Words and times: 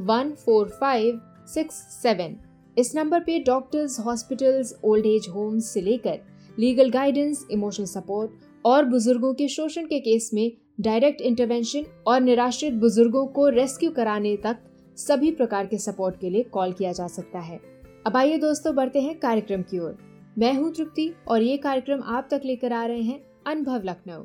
One 0.00 0.30
four 0.44 0.68
five 0.70 1.20
six 1.46 1.74
seven 2.02 2.36
इस 2.76 2.94
number 2.96 3.20
पे 3.20 3.38
doctors 3.38 3.98
hospitals 4.00 4.72
old 4.84 5.06
age 5.06 5.26
homes 5.28 5.72
से 5.74 5.80
लेकर 5.80 6.20
लीगल 6.58 6.90
गाइडेंस 6.90 7.46
इमोशनल 7.50 7.86
सपोर्ट 7.86 8.30
और 8.64 8.84
बुज़ुर्गों 8.84 9.32
के 9.34 9.48
शोषण 9.48 9.86
के 9.86 10.00
केस 10.00 10.30
में 10.34 10.50
डायरेक्ट 10.80 11.20
इंटरवेंशन 11.20 11.84
और 12.06 12.20
निराश्रित 12.20 12.74
बुज़ुर्गों 12.74 13.26
को 13.26 13.48
रेस्क्यू 13.48 13.90
कराने 13.90 14.36
तक 14.36 14.58
सभी 14.98 15.30
प्रकार 15.30 15.66
के 15.66 15.78
सपोर्ट 15.78 16.20
के 16.20 16.30
लिए 16.30 16.42
कॉल 16.42 16.72
किया 16.72 16.92
जा 16.92 17.06
सकता 17.06 17.38
है। 17.38 17.60
अब 18.06 18.16
आइए 18.16 18.38
दोस्तों 18.38 18.74
बढ़ते 18.74 19.00
हैं 19.00 19.18
कार्यक्रम 19.18 19.62
की 19.62 19.78
ओर। 19.78 19.96
मैं 20.38 20.52
हूँ 20.54 20.72
तृप्ति 20.74 21.12
और 21.28 21.42
ये 21.42 21.56
कार्यक्रम 21.56 22.02
आप 22.06 22.28
तक 22.30 22.42
लेकर 22.44 22.72
आ 22.72 22.84
रहे 22.84 23.02
हैं 23.02 23.20
अनुभव 23.46 23.82
लखनऊ। 23.84 24.24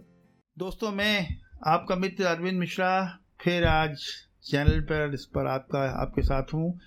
दोस्तों, 0.57 0.91
मैं 0.91 1.27
आपका 1.67 1.95
मित्र 1.95 2.23
अरविंद 2.23 2.59
मिश्रा, 2.59 3.19
फिर 3.41 3.65
आज 3.65 4.05
चैनल 4.45 4.79
पर, 4.81 5.13
इस 5.13 5.25
पर 5.25 5.47
आपका, 5.47 5.79
आपके 6.01 6.21
साथ 6.21 6.53
हूँ। 6.53 6.79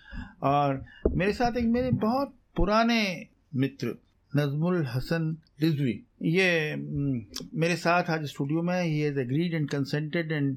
और 0.43 0.85
मेरे 1.13 1.33
साथ 1.33 1.57
एक 1.57 1.67
मेरे 1.67 1.91
बहुत 2.03 2.35
पुराने 2.57 3.03
मित्र, 3.57 3.95
नजमुल 4.33 4.85
हसन 4.87 5.37
रिजवी। 5.61 5.93
ये 6.25 6.77
मेरे 6.77 7.77
साथ 7.77 8.11
आज 8.11 8.25
स्टूडियो 8.27 8.63
में 8.63 8.83
ही। 8.83 9.07
Is 9.07 9.19
agreed 9.21 9.55
and 9.55 9.69
consented 9.71 10.33
and 10.33 10.57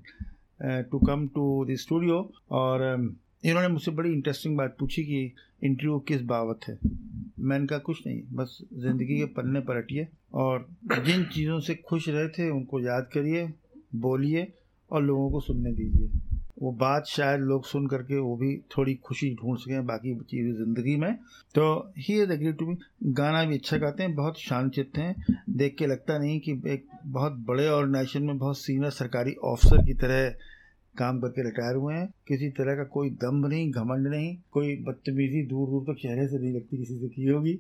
to 0.92 1.00
come 1.00 1.28
to 1.28 1.66
the 1.66 1.76
studio 1.78 2.18
और 2.52 2.84
इन्होंने 3.44 3.68
मुझसे 3.68 3.92
बड़ी 3.92 4.12
इंटरेस्टिंग 4.12 4.58
बात 4.58 4.76
पूछी 4.80 5.04
कि 5.04 5.24
इंटरव्यू 5.64 6.00
किस 6.00 6.22
बाबत 6.24 6.68
है। 6.68 6.78
मैंने 7.40 7.66
कहा 7.68 7.80
कुछ 7.80 8.06
नहीं, 8.08 8.22
बस 8.32 8.58
ज़िंदगी 8.74 9.18
के 9.18 9.26
पन्ने 9.34 9.60
पलटिए। 9.60 10.08
और 10.34 10.68
जिन 11.06 11.24
चीज़ों 11.26 11.60
से 11.60 11.76
खुश 11.88 12.10
रहे 12.10 12.28
थे 12.30 12.50
उनको 12.50 12.80
याद 12.80 13.10
करिए, 13.14 13.48
बोलिए 13.96 14.52
और 14.92 15.04
लोगों 15.04 15.30
को 15.32 15.40
सुनने 15.40 15.72
दीजिए। 15.72 16.10
वो 16.62 16.72
बात 16.80 17.06
शायद 17.08 17.42
लोग 17.42 17.66
सुन 17.66 17.88
करके 17.88 18.18
वो 18.20 18.36
भी 18.38 18.56
थोड़ी 18.78 18.94
खुशी 19.06 19.30
ढूंढ 19.36 19.58
सकें 19.58 19.86
बाकी 19.86 20.14
चीज़ें 20.22 20.54
ज़िंदगी 20.56 20.96
में। 20.96 21.14
तो 21.56 21.64
he 21.98 22.22
is 22.22 22.32
agree 22.32 22.52
to 22.54 22.66
me 22.66 22.76
गाना 23.14 23.44
भी 23.44 23.58
अच्छा 23.58 23.78
गाते 23.78 24.04
हैं, 24.04 24.14
बहुत 24.16 24.40
शांत 24.40 24.72
चित्त 24.74 24.98
हैं। 24.98 25.36
देख 25.52 25.76
के 25.80 25.88
लगता 25.88 26.18
नहीं 26.18 26.40
कि 26.40 26.62
एक 26.74 26.86
बहुत 27.08 27.34
बड़े 27.48 27.68
ऑर्गेनाइजेशन 27.70 28.24
में 28.24 28.38
बहुत 28.38 28.58
सीनियर 28.58 28.92
सरकारी 28.92 29.34
ऑफिसर 29.46 29.86
की 29.86 29.94
तरह 29.96 30.30
काम 30.96 31.20
करके 31.22 31.44
रिटायर 31.44 31.76
हुए 31.76 31.94
हैं। 31.96 32.08
किसी 32.28 32.50
तरह 32.52 32.76
का 32.76 32.84
कोई 32.94 33.10
दम्भ 33.18 33.46
नहीं, 33.46 33.72
घमंड 33.72 34.08
नहीं, 34.08 34.36
कोई 34.52 34.76
बदतमीजी 34.84 35.46
दूर 35.48 35.70
दूर 35.70 35.84
तक 35.84 36.02
चेहरे 36.02 36.28
से 36.28 36.40
नहीं 36.40 36.54
लगती 36.54 36.78
किसी 36.78 37.00
से 37.00 37.08
की 37.10 37.28
होगी। 37.28 37.60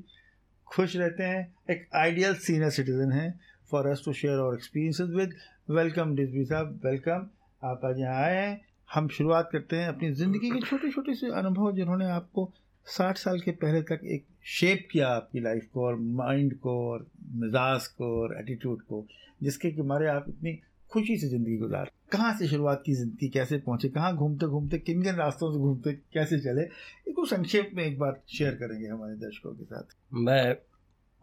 खुश 0.67 0.95
रहते 0.95 1.23
हैं, 1.23 1.53
एक 1.69 1.87
आइडियल 1.95 2.33
सीनियर 2.37 2.69
सिटीजन 2.71 3.11
है 3.11 3.33
फॉर 3.71 3.87
अस 3.87 4.01
टू 4.05 4.13
शेयर 4.13 4.39
और 4.39 4.55
एक्सपीरियंसेस 4.55 5.09
विद 5.09 5.33
वेलकम 5.69 6.15
डिजबी 6.15 6.45
साहब 6.45 6.79
वेलकम 6.85 7.27
आप 7.61 7.81
आज 7.85 7.99
यहाँ 7.99 8.23
आए 8.23 8.35
हैं 8.37 8.59
हम 8.95 9.07
शुरुआत 9.07 9.49
करते 9.51 9.75
हैं 9.75 9.87
अपनी 9.87 10.11
ज़िंदगी 10.11 10.49
के 10.49 10.59
छोटे 10.59 10.91
छोटे 10.91 11.13
से 11.13 11.27
अनुभव 11.27 11.71
जिन्होंने 11.71 12.05
आपको 12.05 12.53
साठ 12.87 13.17
साल 13.17 13.39
के 13.39 13.51
पहले 13.51 13.81
तक 13.81 13.99
एक 14.05 14.25
शेप 14.45 14.87
किया 14.91 15.07
आपकी 15.07 15.39
लाइफ 15.39 15.67
को 15.73 15.85
और 15.85 15.95
माइंड 15.95 16.57
को 16.57 16.91
और 16.91 17.07
मिजाज 17.35 17.87
को 17.87 18.21
और 18.21 18.37
एटीट्यूड 18.39 18.81
को, 18.81 19.05
जिसके 19.43 19.71
कि 19.71 19.81
मारे 19.81 20.07
आप 20.07 20.25
इतनी 20.29 20.59
खुशी 20.91 21.17
से 21.17 21.27
ज़िंदगी 21.27 21.57
गुजार। 21.57 21.91
कहाँ 22.11 22.37
से 22.37 22.47
शुरुआत 22.47 22.83
की 22.85 22.93
ज़िंदगी? 22.93 23.29
कैसे 23.29 23.57
पहुँचे? 23.57 23.89
कहाँ 23.89 24.15
घूमते 24.15 24.45
घूमते, 24.45 24.77
किन 24.77 25.03
किन 25.03 25.15
रास्तों 25.15 25.51
से 25.51 25.59
घूमते, 25.59 25.93
कैसे 25.93 26.39
चले? 26.39 26.61
इसको 27.07 27.25
संक्षेप 27.25 27.71
में 27.73 27.83
एक 27.83 27.99
बार 27.99 28.21
शेयर 28.27 28.51
करेंगे 28.51 28.87
हमारे 28.87 29.15
दर्शकों 29.15 29.51
के 29.51 29.63
साथ। 29.63 29.95
मैं 30.13 30.55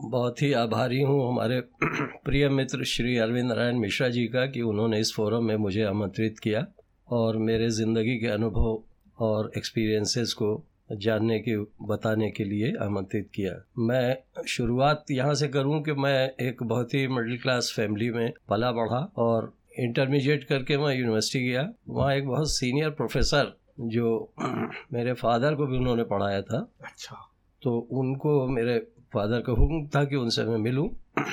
बहुत 0.01 0.43
ही 0.43 0.53
आभारी 0.53 1.03
हूँ 1.03 1.29
हमारे 1.29 1.61
प्रिय 2.25 2.49
मित्र 2.49 2.85
श्री 2.85 3.17
अरविंद 3.19 3.49
नारायण 3.49 3.79
मिश्रा 3.79 4.09
जी 4.09 4.27
का 4.27 4.47
कि 4.47 4.63
उन्होंने 4.63 5.01
इस 5.01 5.15
फोरम 5.15 5.45
में 5.45 5.57
मुझे 5.57 5.83
आमंत्रित 5.83 6.39
किया। 6.39 6.67
और 7.11 7.37
मेरे 7.37 7.71
ज़िंदगी 7.71 8.19
के 8.19 8.27
अनुभव 8.27 8.83
और 9.19 9.53
एक्सपीरियंसेस 9.57 10.33
को 10.33 10.65
जानने 10.93 11.39
के 11.39 11.57
बताने 11.87 12.31
के 12.31 12.45
लिए 12.45 12.73
आमंत्रित 12.83 13.29
किया। 13.35 13.65
मैं 13.79 14.17
शुरुआत 14.47 15.05
यहाँ 15.11 15.35
से 15.35 15.49
करूँ 15.49 15.83
कि 15.83 15.93
मैं 15.93 16.31
एक 16.41 16.63
बहुत 16.63 16.95
ही 16.95 17.09
मिडिल 17.09 17.39
क्लास 17.39 17.73
फैमिली 17.77 18.11
में 18.11 18.33
पला 18.49 18.73
बढ़ा 18.73 19.13
और 19.17 19.53
इंटरमीडिएट 19.79 20.45
करके 20.45 20.79
मैं 20.79 20.95
यूनिवर्सिटी 20.97 21.49
गया। 21.49 21.69
वहाँ 21.89 22.15
एक 22.15 22.27
बहुत 22.27 22.51
सीनियर 22.51 22.91
प्रोफेसर 22.91 23.57
जो 23.81 24.33
मेरे 24.93 25.13
फादर 25.13 25.55
को 25.55 25.67
भी 25.67 25.77
उन्होंने 25.77 26.05
पढ़ाया 26.05 26.43
था। 26.43 26.71
अच्छा। 26.85 27.31
तो 27.63 27.79
उनको 27.79 28.47
मेरे 28.47 28.79
फादर 29.15 29.41
का 29.41 29.53
हुक्म 29.53 29.87
था 29.87 30.05
कि 30.05 30.17
उनसे 30.17 30.45
मैं 30.45 30.59
मिलूँ। 30.59 30.91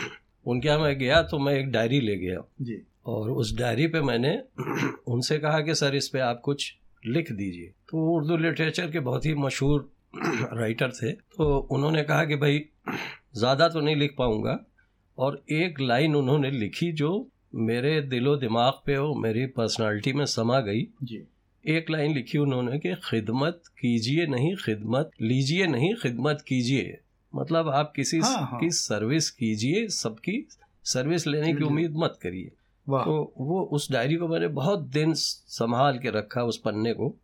उनके 0.47 0.67
यहाँ 0.67 0.79
मैं 0.79 0.97
गया 0.99 1.21
तो 1.23 1.39
मैं 1.39 1.53
एक 1.53 1.71
डायरी 1.71 1.99
ले 1.99 2.15
गया। 2.15 2.39
जी। 2.61 2.85
और 3.05 3.31
उस 3.31 3.55
डायरी 3.57 3.87
पे 3.87 4.01
मैंने 4.01 4.39
उनसे 5.07 5.39
कहा 5.39 5.59
कि 5.61 5.75
सर 5.75 5.95
इस 5.95 6.07
पे 6.07 6.19
आप 6.19 6.41
कुछ 6.43 6.75
लिख 7.07 7.31
दीजिए। 7.31 7.67
तो 7.67 8.15
उर्दू 8.15 8.37
लिटरेचर 8.37 8.91
के 8.91 8.99
बहुत 8.99 9.25
ही 9.25 9.33
मशहूर 9.35 9.91
राइटर 10.53 10.91
थे। 10.91 11.11
तो 11.11 11.57
उन्होंने 11.71 12.03
कहा 12.03 12.25
कि 12.25 12.35
भाई 12.35 12.65
ज़्यादा 13.37 13.67
तो 13.69 13.81
नहीं 13.81 13.95
लिख 13.95 14.15
पाऊँगा। 14.17 14.65
और 15.17 15.43
एक 15.51 15.79
लाइन 15.79 16.15
उन्होंने 16.15 16.51
लिखी 16.51 16.91
जो 16.91 17.29
मेरे 17.55 18.01
दिलो 18.01 18.35
दिमाग 18.35 18.73
पे 18.85 18.95
हो 18.95 19.15
मेरी 19.15 19.45
पर्सनालिटी 19.45 20.13
में 20.13 20.25
समा 20.25 20.59
गई। 20.59 20.81
जी। 21.03 21.27
एक 21.65 21.89
लाइन 21.89 22.13
लिखी 22.13 22.37
उन्होंने 22.37 22.79
कि 22.79 22.95
खिदमत 22.95 23.61
कीजिए 23.79 24.25
नहीं 24.27 24.55
खिदमत 24.55 25.11
लीजिए 25.21 25.67
नहीं 25.67 25.95
खिदमत 25.95 26.43
कीजिए। 26.47 26.97
मतलब 27.35 27.69
आप 27.69 27.93
किसी 27.95 28.19
हाँ, 28.19 28.37
हाँ. 28.37 28.59
की 28.59 28.69
सर्विस 28.69 29.29
कीजिए 29.29 29.87
सबकी 29.87 30.47
सर्विस 30.83 31.27
लेने 31.27 31.53
की 31.53 31.63
उम्मीद 31.63 31.93
मत 31.97 32.19
करिए। 32.21 32.51
तो 32.89 33.33
वो 33.37 33.61
उस 33.61 33.91
डायरी 33.91 34.15
को 34.15 34.27
मैंने 34.27 34.47
बहुत 34.47 34.79
दिन 34.79 35.13
संभाल 35.13 35.99
के 35.99 36.09
रखा 36.09 36.43
उस 36.43 36.57
पन्ने 36.57 36.93
को 36.93 37.15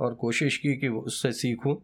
और 0.00 0.14
कोशिश 0.14 0.56
की 0.56 0.76
कि 0.76 0.88
उससे 0.88 1.32
सीखूं। 1.32 1.76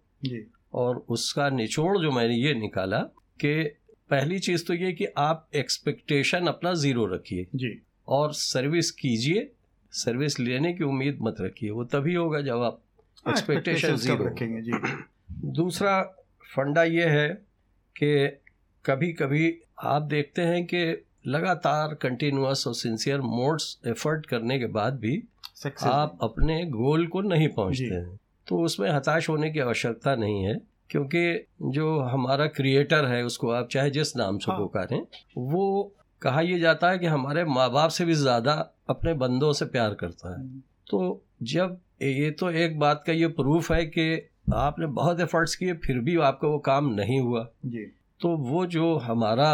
और 0.75 1.07
उसका 1.09 1.51
निचोड़ 1.51 1.99
जो 1.99 2.11
मैंने 2.11 2.35
ये 2.35 2.55
निकाला 2.55 2.99
कि 3.41 3.65
पहली 4.11 4.39
चीज़ 4.39 4.67
तो 4.67 4.75
ये 4.75 4.93
कि 4.93 5.05
आप 5.05 5.49
एक्सपेक्टेशन 5.55 6.47
अपना 6.47 6.75
ज़ीरो 6.75 7.07
रखिए। 7.07 7.47
जी। 7.55 7.83
और 8.09 8.33
सर्विस 8.33 8.91
कीजिए 8.91 9.53
सर्विस 9.93 10.41
लेने 10.41 10.73
की 10.73 10.85
उम्मीद 10.85 11.19
मत 11.23 11.37
रखिए। 11.41 11.71
वो 11.71 11.85
तभी 11.85 12.15
होगा 12.15 12.41
जब 12.41 12.63
आप 12.63 12.81
एक्सपेक्टेशन 13.29 13.89
हाँ, 13.89 13.97
ज़ीरो 13.97 14.25
रखेंगे 14.25 14.63
जी। 14.63 14.73
दूसरा 15.31 16.03
फंडा 16.57 16.83
ये 16.83 17.05
है 17.05 17.29
कि 18.03 18.29
कभी 18.85 19.13
कभी 19.13 19.59
आप 19.79 20.03
देखते 20.03 20.43
हैं 20.43 20.65
कि 20.65 21.07
लगातार 21.25 21.95
कंटिन्यूस 21.95 22.67
और 22.67 22.75
सिंसियर 22.75 23.21
मोड्स 23.21 23.77
एफर्ट 23.87 24.27
करने 24.27 24.59
के 24.59 24.67
बाद 24.69 24.99
भी 24.99 25.23
आप 25.83 26.19
अपने 26.23 26.65
गोल 26.67 27.07
को 27.07 27.21
नहीं 27.21 27.49
पहुँचते 27.49 27.95
हैं। 27.95 28.19
तो 28.47 28.61
उसमें 28.61 28.91
हताश 28.91 29.29
होने 29.29 29.51
की 29.51 29.61
आवश्यकता 29.61 30.15
नहीं 30.17 30.45
है 30.45 30.61
क्योंकि 30.91 31.47
जो 31.63 31.99
हमारा 32.01 32.47
क्रिएटर 32.47 33.05
है 33.05 33.23
उसको 33.25 33.51
आप 33.51 33.69
चाहे 33.69 33.91
जिस 33.91 34.17
नाम 34.17 34.39
से 34.39 34.51
हाँ। 34.51 34.61
पुकारें 34.61 35.01
वो 35.37 35.93
कहा 36.23 36.41
यह 36.41 36.59
जाता 36.59 36.91
है 36.91 36.99
कि 36.99 37.07
हमारे 37.07 37.45
माँ 37.45 37.71
बाप 37.71 37.91
से 37.91 38.05
भी 38.05 38.15
ज़्यादा 38.15 38.53
अपने 38.91 39.15
बंदों 39.15 39.53
से 39.53 39.65
प्यार 39.65 39.95
करता 39.95 40.39
है। 40.39 40.49
तो 40.91 41.23
जब 41.43 41.79
ये 42.03 42.31
तो 42.31 42.51
एक 42.51 42.79
बात 42.79 43.03
का 43.07 43.13
ये 43.13 43.29
प्रूफ 43.29 43.71
है 43.73 43.85
कि 43.87 44.29
आपने 44.55 44.87
बहुत 44.87 45.21
एफर्ट्स 45.21 45.55
किए 45.57 45.73
फिर 45.77 45.99
भी 45.99 46.17
आपका 46.21 46.49
वो 46.49 46.59
काम 46.59 46.89
नहीं 46.95 47.21
हुआ। 47.21 47.47
जी। 47.67 47.85
तो 48.21 48.37
वो 48.37 48.65
जो 48.67 48.95
हमारा 48.97 49.53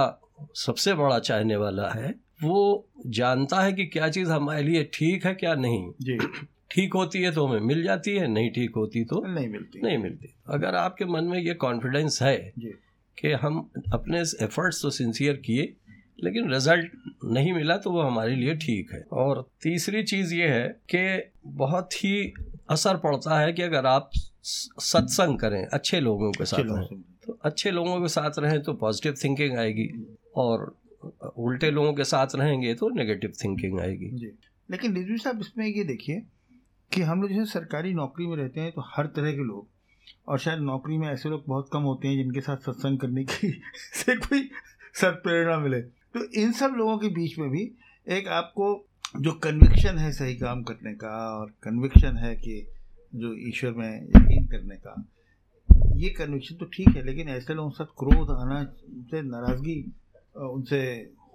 सबसे 0.56 0.94
बड़ा 0.94 1.18
चाहने 1.20 1.56
वाला 1.56 1.88
है 1.90 2.14
वो 2.42 2.88
जानता 3.08 3.60
है 3.60 3.72
कि 3.72 3.84
क्या 3.86 4.08
चीज़ 4.08 4.30
हमारे 4.30 4.62
लिए 4.62 4.82
ठीक 4.94 5.26
है 5.26 5.34
क्या 5.34 5.54
नहीं। 5.54 5.90
जी। 6.02 6.18
ठीक 6.70 6.94
होती 6.94 7.22
है 7.22 7.30
तो 7.32 7.46
हमें 7.46 7.60
मिल 7.60 7.82
जाती 7.82 8.16
है 8.16 8.26
नहीं 8.28 8.50
ठीक 8.50 8.74
होती 8.76 9.04
तो 9.04 9.22
नहीं 9.26 9.48
मिलती। 9.48 9.80
नहीं 9.82 9.98
मिलती। 9.98 10.34
अगर 10.48 10.74
आपके 10.74 11.04
मन 11.04 11.24
में 11.24 11.38
ये 11.38 11.54
कॉन्फिडेंस 11.56 12.18
है 12.22 12.36
कि 13.18 13.32
हम 13.42 13.58
अपने 13.92 14.20
एफर्ट्स 14.44 14.82
तो 14.82 14.90
सिंसियर 14.90 15.36
किए 15.46 15.72
लेकिन 16.24 16.52
रिज़ल्ट 16.52 16.92
नहीं 17.24 17.52
मिला 17.52 17.76
तो 17.76 17.90
वो 17.90 18.02
हमारे 18.02 18.34
लिए 18.36 18.54
ठीक 18.56 18.92
है। 18.92 19.02
और 19.12 19.44
तीसरी 19.62 20.02
चीज़ 20.02 20.34
ये 20.34 20.48
है 20.48 20.68
कि 20.94 21.30
बहुत 21.58 21.94
ही 21.94 22.32
असर 22.70 22.96
पड़ता 22.96 23.38
है 23.40 23.52
कि 23.52 23.62
अगर 23.62 23.86
आप 23.86 24.10
सत्संग 24.44 25.38
करें 25.38 25.64
अच्छे 25.64 26.00
लोगों 26.00 26.30
के 26.32 26.44
साथ 26.44 26.62
रहें 26.66 27.02
तो 27.26 27.38
अच्छे 27.44 27.70
लोगों 27.70 28.00
के 28.00 28.08
साथ 28.08 28.38
रहें 28.38 28.60
तो 28.62 28.72
पॉजिटिव 28.74 29.14
थिंकिंग 29.24 29.56
आएगी। 29.58 29.88
और 30.36 30.74
उल्टे 31.38 31.70
लोगों 31.70 31.92
के 31.94 32.04
साथ 32.04 32.34
रहेंगे 32.36 32.74
तो 32.74 32.88
नेगेटिव 32.88 33.32
थिंकिंग 33.44 33.78
आएगी। 33.80 34.08
जी। 34.10 34.30
लेकिन 34.68 34.94
रिजवी 34.94 35.16
साहब, 35.18 35.40
इसमें 35.40 35.66
ये 35.66 35.84
देखिए 35.84 36.22
कि 36.92 37.02
हम 37.02 37.22
लोग 37.22 37.30
जैसे 37.30 37.44
सरकारी 37.50 37.92
नौकरी 37.94 38.26
में 38.26 38.36
रहते 38.36 38.60
हैं 38.60 38.72
तो 38.72 38.82
हर 38.86 39.06
तरह 39.06 39.32
के 39.32 39.44
लोग, 39.44 39.66
और 40.28 40.38
शायद 40.38 40.60
नौकरी 40.60 40.96
में 40.98 41.08
ऐसे 41.08 41.28
लोग 41.28 41.44
बहुत 41.46 41.68
कम 41.72 41.82
होते 41.82 42.08
हैं 42.08 42.16
जिनके 42.16 42.40
साथ 42.40 42.56
सत्संग 42.66 42.98
करने 42.98 43.24
की 43.24 43.50
से 43.94 44.16
कोई 44.16 44.48
सत 44.94 45.20
प्रेरणा 45.24 45.58
मिले। 45.58 45.80
तो 45.80 46.24
इन 46.40 46.52
सब 46.52 46.74
लोगों 46.76 46.98
के 46.98 47.08
बीच 47.14 47.38
में 47.38 47.48
भी 47.50 47.70
एक 48.08 48.28
आपको 48.30 48.68
जो 49.20 49.32
कन्विक्शन 49.42 49.98
है 49.98 50.10
सही 50.12 50.34
काम 50.36 50.62
करने 50.62 50.92
का 50.94 51.16
और 51.30 51.52
कन्विक्शन 51.62 52.16
है 52.16 52.34
कि 52.36 52.66
जो 53.14 53.34
ईश्वर 53.48 53.72
में 53.72 53.90
यकीन 53.96 54.46
करने 54.46 54.76
का, 54.76 54.94
ये 55.96 56.08
कन्विक्शन 56.10 56.56
तो 56.56 56.64
ठीक 56.66 56.88
है, 56.88 57.04
लेकिन 57.04 57.28
ऐसे 57.28 57.54
लोगों 57.54 57.70
के 57.70 57.76
साथ 57.76 57.94
क्रोध 57.98 58.30
आना 58.30 58.62
से 59.10 59.22
नाराज़गी 59.22 59.80
उनसे 60.36 60.80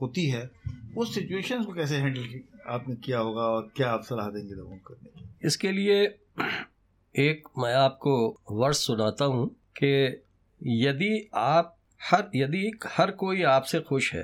होती 0.02 0.26
है 0.26 0.50
उस 0.98 1.14
सिचुएशंस 1.16 1.66
को 1.66 1.74
कैसे 1.74 1.96
हैंडल 1.96 2.40
आपने 2.68 2.96
किया 2.96 3.20
होगा 3.20 3.42
और 3.42 3.72
क्या 3.76 3.92
आप 3.92 4.04
सलाह 4.04 4.30
देंगे 4.30 4.56
लोगों 4.56 4.78
को 4.78 4.94
करने 4.94 5.10
की? 5.10 5.48
इसके 5.48 5.72
लिए 5.72 6.04
एक 7.16 7.48
मैं 7.58 7.74
आपको 7.74 8.14
वर्ष 8.52 8.86
सुनाता 8.86 9.26
हूँ 9.26 9.48
कि 9.78 10.24
यदि 10.62 11.30
आप 11.36 11.76
हर 12.02 12.30
यदि 12.36 12.72
हर 12.88 13.12
कोई 13.12 13.44
आपसे 13.44 13.80
खुश 13.80 14.14
है 14.14 14.24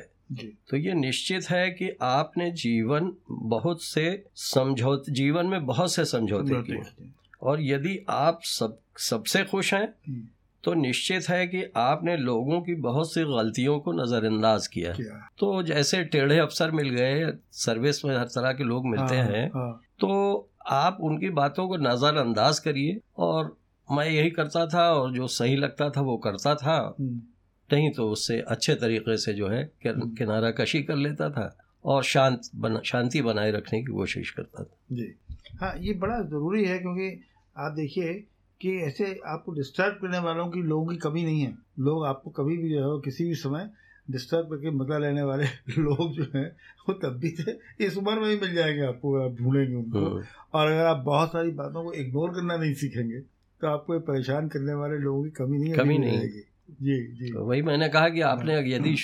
तो 0.70 0.78
ये 0.78 0.94
निश्चित 0.94 1.50
है 1.50 1.70
कि 1.72 1.90
आपने 2.02 2.50
जीवन 2.52 3.12
बहुत 3.32 3.84
से 3.84 4.06
समझौते 4.36 5.12
जीवन 5.12 5.46
में 5.46 5.66
बहुत 5.66 5.94
से 5.94 6.06
समझौते 6.06 6.62
किए 6.62 7.10
और 7.42 7.62
यदि 7.62 8.00
आप 8.10 8.40
सब 8.44 8.78
सबसे 9.00 9.44
खुश 9.44 9.74
हैं 9.74 9.84
हम्म। 9.84 10.28
तो 10.64 10.74
निश्चित 10.74 11.30
है 11.30 11.46
कि 11.48 11.64
आपने 11.78 12.16
लोगों 12.18 12.62
की 12.62 12.76
बहुत 12.76 13.14
सी 13.14 13.24
गलतियों 13.24 13.80
को 13.80 13.92
नज़रअंदाज 13.94 14.68
किया। 14.68 14.94
क्या। 14.94 15.20
तो 15.40 15.62
जैसे 15.64 16.04
टेढ़े 16.04 16.40
अफसर 16.40 16.72
मिल 16.72 16.90
गए 16.90 17.32
सर्विस 17.56 18.04
में 18.06 18.16
हर 18.18 18.26
तरह 18.26 18.54
के 18.54 18.64
लोग 18.64 18.88
मिलते 18.88 19.16
हाँ, 19.16 19.26
हैं 19.26 19.48
हाँ, 19.48 19.82
तो 20.00 20.50
आप 20.68 20.98
उनकी 21.02 21.30
बातों 21.30 21.68
को 21.68 21.78
नज़रअंदाज 21.78 22.60
करिए 22.60 23.00
और 23.18 23.56
मैं 23.88 24.06
यही 24.06 24.30
करता 24.30 24.66
था 24.66 24.90
और 24.94 25.14
जो 25.14 25.28
सही 25.28 25.56
लगता 25.56 25.90
था 25.90 26.02
वो 26.02 26.18
करता 26.18 26.56
था। 26.56 26.96
हम्म, 27.00 27.22
नहीं 27.70 27.92
तो 27.92 28.10
उससे 28.10 28.40
अच्छे 28.48 28.76
तरीके 28.76 29.18
से 29.18 29.34
जो 29.34 29.48
है 29.48 29.64
किनारा 29.84 30.52
कशी 30.52 30.84
कर 30.84 30.96
लेता 30.96 31.30
था 31.30 31.58
और 31.86 32.04
शांत 32.04 32.50
बना 32.56 32.82
शांति 32.86 33.22
बनाए 33.22 33.52
रखने 33.52 33.80
की 33.80 33.92
कोशिश 33.92 34.32
करता 34.32 34.64
था। 34.64 34.78
जी। 34.92 35.14
हाँ 35.62 35.74
ये 35.78 35.94
बड़ा 35.94 36.20
ज़रूरी 36.22 36.64
है 36.66 36.80
क्योंकि 36.80 37.22
आप 37.58 37.72
देखिए 37.72 38.14
कि 38.62 38.78
ऐसे 38.78 39.20
आपको 39.28 39.52
डिस्टर्ब 39.52 39.94
करने 39.94 40.20
वालों 40.20 40.48
की 40.48 40.62
लोगों 40.62 40.88
की 40.88 40.98
कमी 40.98 41.24
नहीं 41.24 41.42
है। 41.42 41.58
लोग 41.80 42.06
आपको 42.06 42.30
कभी 42.30 42.58
भी 42.58 42.70
जो 42.70 42.96
है 42.96 43.02
किसी 43.06 43.26
भी 43.26 43.36
समय 43.36 43.70
डिस्टर्ब 44.12 44.46
करके 44.46 44.72
मज़ा 44.72 44.98
लेने 44.98 45.22
वाले 45.22 45.44
लोग 45.78 46.12
जो 46.14 46.26
हैं 46.36 46.56
वो 46.90 46.94
तब 46.94 47.18
भी 47.20 47.32
थे। 47.32 47.52
इस 47.86 47.98
उम्र 47.98 48.20
में 48.20 48.30
ही 48.30 48.36
मिल 48.36 48.54
जाएँगे 48.56 48.82
आपको 48.82 49.16
आप 49.26 49.36
ढूंढेंगे 49.36 49.76
उनको। 49.76 50.00
हम्म, 50.00 50.24
और 50.54 50.72
अगर 50.72 50.86
आप 50.86 50.98
बहुत 50.98 51.30
सारी 51.30 51.52
बातों 51.52 51.84
को 51.84 51.94
इग्नोर 51.94 52.30
करना 52.30 52.58
नहीं 52.58 52.74
सीखेंगे 52.74 53.20
तो 53.62 53.68
आपको 53.68 54.00
परेशान 54.00 54.48
करने 54.48 54.74
वाले 54.74 54.98
लोगों 54.98 55.24
की 55.24 55.30
कमी 55.30 55.58
नहीं 55.58 55.74
कमी 55.74 55.98
नहीं। 55.98 56.18
रहेगी। 56.18 56.44
जी 56.82 57.14
जी। 57.16 57.34
तो 57.34 57.44
वही 57.46 57.62
मैंने 57.62 57.90
कहा 57.90 58.10
कि 58.10 58.22
आपने 58.22 58.56
यदि 58.74 58.96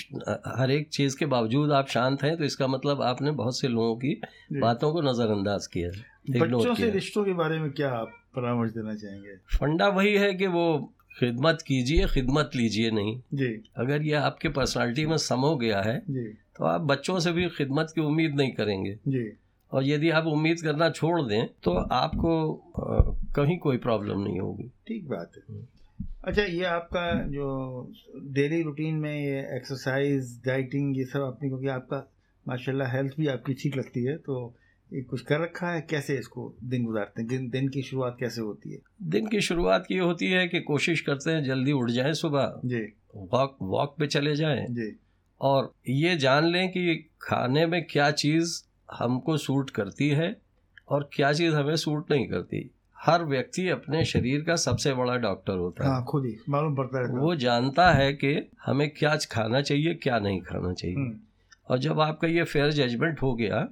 हर 0.58 0.70
एक 0.70 0.88
चीज़ 0.88 1.16
के 1.18 1.26
बावजूद 1.26 1.72
आप 1.72 1.88
शांत 1.88 2.22
हैं 2.22 2.36
तो 2.36 2.44
इसका 2.44 2.66
मतलब 2.66 3.02
आपने 3.02 3.30
बहुत 3.30 3.58
से 3.58 3.68
लोगों 3.68 3.96
की 3.96 4.20
बातों 4.52 4.92
को 4.92 5.00
नज़रअंदाज 5.00 5.66
किया 5.66 5.90
है 5.90 6.40
बच्चों 6.40 6.74
से 6.74 6.90
रिश्तों 6.90 7.24
के 7.24 7.32
बारे 7.32 7.58
में 7.58 7.70
क्या 7.70 7.90
आप 7.90 8.12
परामर्श 8.36 8.72
देना 8.72 8.94
चाहेंगे। 8.94 9.36
फंडा 9.56 9.88
वही 9.90 10.14
है 10.14 10.32
कि 10.34 10.46
वो 10.48 10.66
खिदमत 11.16 11.62
कीजिए 11.66 12.06
खिदमत 12.06 12.50
लीजिए 12.56 12.90
नहीं। 12.90 13.20
जी। 13.34 13.52
अगर 13.76 14.02
ये 14.02 14.14
आपके 14.20 14.48
पर्सनालिटी 14.50 15.06
में 15.06 15.16
सम 15.18 15.40
हो 15.40 15.56
गया 15.56 15.80
है 15.82 15.98
जी। 16.08 16.24
तो 16.56 16.64
आप 16.64 16.80
बच्चों 16.82 17.18
से 17.20 17.32
भी 17.32 17.48
खिदमत 17.50 17.92
की 17.94 18.00
उम्मीद 18.00 18.34
नहीं 18.34 18.52
करेंगे। 18.52 18.98
जी। 19.08 19.30
और 19.72 19.84
यदि 19.84 20.10
आप 20.10 20.26
उम्मीद 20.26 20.60
करना 20.60 20.88
छोड़ 20.90 21.20
दें 21.22 21.46
तो 21.64 21.72
आपको 21.92 22.32
कहीं 23.36 23.58
कोई 23.58 23.76
प्रॉब्लम 23.78 24.20
नहीं 24.20 24.40
होगी। 24.40 24.70
ठीक 24.88 25.08
बात 25.08 25.32
है। 25.38 25.62
अच्छा 26.24 26.42
ये 26.42 26.64
आपका 26.64 27.12
जो 27.28 27.46
डेली 28.32 28.62
रूटीन 28.62 28.94
में 28.96 29.14
ये 29.14 29.40
एक्सरसाइज 29.56 30.40
डाइटिंग 30.46 30.96
ये 30.98 31.04
सब 31.04 31.20
अपनी 31.20 31.48
क्योंकि 31.48 31.68
आपका 31.68 32.06
माशाल्लाह 32.46 32.92
हेल्थ 32.92 33.12
भी 33.16 33.26
आपकी 33.26 33.54
ठीक 33.54 33.76
लगती 33.76 34.04
है 34.04 34.16
तो 34.18 34.36
कुछ 35.02 35.20
कर 35.20 35.40
रखा 35.40 35.68
है? 35.68 35.86
कैसे 35.90 36.18
इसको 36.18 36.54
दिन 36.64 36.84
गुजारते 36.84 37.22
हैं? 37.22 37.28
दिन 37.28 37.48
दिन 37.48 37.68
की 37.68 37.82
शुरुआत 37.82 38.16
कैसे 38.20 38.40
होती 38.40 38.72
है? 38.72 38.78
दिन 39.02 39.26
की 39.26 39.40
शुरुआत 39.40 39.86
ये 39.90 39.98
होती 39.98 40.26
है 40.26 40.48
कि 40.48 40.60
कोशिश 40.60 41.00
करते 41.00 41.30
हैं 41.30 41.44
जल्दी 41.44 41.72
उठ 41.72 41.90
जाएँ 41.90 42.12
सुबह। 42.12 42.60
जी। 42.64 42.92
वॉक 43.16 43.56
वॉक 43.62 43.96
पे 43.98 44.06
चले 44.06 44.36
जाएँ। 44.36 44.66
जी। 44.70 44.96
और 45.40 45.72
ये 45.88 46.16
जान 46.16 46.44
लें 46.44 46.68
कि 46.68 47.10
खाने 47.22 47.66
में 47.66 47.86
क्या 47.90 48.10
चीज़ 48.10 48.62
हमको 48.92 49.36
सूट 49.36 49.70
करती 49.70 50.08
है 50.08 50.36
और 50.88 51.10
क्या 51.12 51.32
चीज़ 51.32 51.54
हमें 51.54 51.76
सूट 51.76 52.10
नहीं 52.10 52.28
करती। 52.28 52.70
हर 53.00 53.24
व्यक्ति 53.24 53.68
अपने 53.68 54.04
शरीर 54.04 54.40
का 54.40 54.56
सबसे 54.56 54.94
बड़ा 54.94 55.16
डॉक्टर 55.16 55.52
होता 55.52 55.84
है। 55.84 55.90
हाँ 55.90 56.04
खुद 56.04 56.24
ही 56.24 56.36
मालूम 56.48 56.74
पड़ता 56.74 56.98
है। 56.98 57.18
वो 57.18 57.34
जानता 57.36 57.90
है 57.92 58.12
कि 58.12 58.48
हमें 58.66 58.90
क्या 58.90 59.18
खाना 59.32 59.60
चाहिए 59.60 59.94
क्या 59.94 60.18
नहीं 60.18 60.40
खाना 60.40 60.72
चाहिए। 60.72 60.96
हम्म, 60.96 61.18
और 61.68 61.78
जब 61.78 62.00
आपका 62.00 62.28
ये 62.28 62.44
फेयर 62.44 62.70
जजमेंट 62.70 63.22
हो 63.22 63.34
गया 63.34 63.68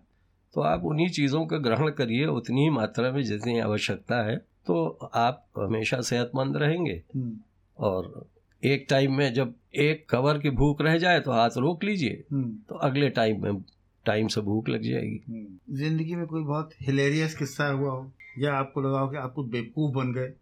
तो 0.55 0.61
आप 0.61 0.85
उन्हीं 0.85 1.09
चीज़ों 1.11 1.45
का 1.47 1.59
ग्रहण 1.59 1.91
करिए 1.91 2.27
उतनी 2.27 2.63
ही 2.63 2.71
मात्रा 2.71 3.11
में 3.13 3.23
जितनी 3.23 3.59
आवश्यकता 3.61 4.23
है 4.23 4.37
तो 4.67 4.85
आप 5.15 5.45
हमेशा 5.59 6.01
सेहतमंद 6.01 6.57
रहेंगे। 6.57 7.03
हम्म, 7.15 7.37
और 7.79 8.27
एक 8.63 8.87
टाइम 8.91 9.15
में 9.15 9.33
जब 9.35 9.55
एक 9.75 10.07
कवर 10.11 10.39
की 10.39 10.51
भूख 10.51 10.81
रह 10.83 10.99
जाए 10.99 11.21
तो 11.21 11.33
हाथ 11.33 11.57
रोक 11.57 11.85
लीजिए 11.85 12.23
हम्म, 12.33 12.53
तो 12.69 12.75
अगले 12.75 13.09
टाइम 13.11 13.43
में 13.43 13.63
टाइम 14.07 14.29
से 14.29 14.41
भूख 14.41 14.69
लग 14.69 14.83
जाएगी। 14.83 15.21
हम्म। 15.29 15.77
ज़िंदगी 15.77 16.15
में 16.15 16.27
कोई 16.27 16.43
बहुत 16.43 16.71
हिलेरियस 16.81 17.35
किस्सा 17.37 17.67
हुआ 17.67 17.91
हो 17.93 18.11
या 18.39 18.55
आपको 18.55 18.81
लगा 18.81 19.01
हो 19.01 19.09
कि 19.09 19.17
आप 19.17 19.33
कुछ 19.33 19.47
बेवकूफ़ 19.47 19.95
बन 19.95 20.13
गए? 20.13 20.33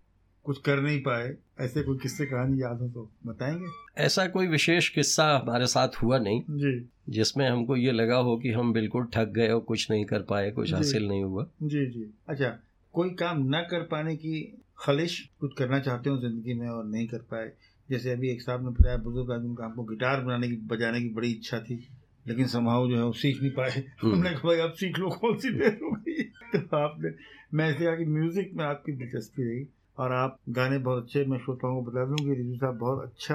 कुछ 0.44 0.58
कर 0.58 0.80
नहीं 0.80 1.00
पाए 1.00 1.36
ऐसे 1.60 1.82
कोई 1.82 1.98
किस्से 1.98 2.26
कहानी 2.26 2.62
याद 2.62 2.80
हो 2.80 2.88
तो 2.88 3.10
बताएँगे? 3.26 3.66
ऐसा 3.98 4.26
कोई 4.26 4.46
विशेष 4.46 4.88
किस्सा 4.88 5.38
हमारे 5.38 5.66
साथ 5.66 5.88
हुआ 6.02 6.18
नहीं 6.18 6.42
जी। 6.50 6.88
जिसमें 7.08 7.48
हमको 7.50 7.76
ये 7.76 7.92
लगा 7.92 8.16
हो 8.16 8.36
कि 8.36 8.50
हम 8.50 8.72
बिल्कुल 8.72 9.04
ठग 9.04 9.32
गए 9.32 9.48
और 9.48 9.60
कुछ 9.60 9.90
नहीं 9.90 10.04
कर 10.04 10.22
पाए 10.22 10.50
कुछ 10.50 10.74
हासिल 10.74 11.08
नहीं 11.08 11.22
हुआ। 11.22 11.46
जी 11.62 11.86
जी। 11.86 12.14
अच्छा 12.28 12.58
कोई 12.92 13.10
काम 13.10 13.38
न 13.48 13.66
कर 13.70 13.82
पाने 13.82 14.16
की 14.16 14.62
खलिश 14.78 15.30
कुछ 15.40 15.54
करना 15.58 15.80
चाहते 15.80 16.10
हो 16.10 16.18
ज़िंदगी 16.18 16.54
में 16.54 16.68
और 16.68 16.84
नहीं 16.86 17.08
कर 17.08 17.18
पाए? 17.18 17.52
जैसे 17.90 18.10
अभी 18.10 18.30
एक 18.30 18.42
साहब 18.42 18.64
ने 18.64 18.70
बताया 18.70 18.96
बुज़ुर्ग 18.96 19.32
आदमी 19.32 19.54
का 19.54 19.64
हमको 19.64 19.84
गिटार 19.84 20.20
बनाने 20.20 20.48
की 20.48 20.56
बजाने 20.56 21.00
की 21.00 21.08
बड़ी 21.08 21.30
इच्छा 21.30 21.60
थी 21.60 21.88
लेकिन 22.28 22.46
संभाव 22.46 22.88
जो 22.90 22.96
है 22.96 23.04
वो 23.04 23.12
सीख 23.12 23.42
नहीं 23.42 23.50
पाए। 23.50 23.84
हम्म। 24.02 24.14
हमने 24.14 24.30
कहा 24.30 24.48
भाई 24.48 24.58
आप 24.58 24.72
सीख 24.72 24.98
लो 24.98 25.10
कौन 25.10 25.38
सी 25.38 25.50
देर 25.50 25.80
हो 25.82 25.90
गई? 25.90 26.22
तो 26.60 26.76
आपने 26.76 27.10
मैं 27.54 27.70
ऐसे 27.70 27.84
कहा 27.84 27.96
कि 27.96 28.04
म्यूज़िक 28.04 28.50
में 28.54 28.64
आपकी 28.64 28.92
दिलचस्पी 28.92 29.42
रही। 29.42 29.66
और 30.00 30.12
आप 30.12 30.38
गाने 30.48 30.78
बहुत 30.80 31.02
अच्छे 31.04 31.24
मैं 31.24 31.38
श्रोताओं 31.38 31.74
को 31.74 31.90
बता 31.90 32.04
दूँ 32.06 32.16
कि 32.18 32.34
रिजू 32.34 32.56
साहब 32.56 32.78
बहुत 32.78 33.02
अच्छा 33.02 33.34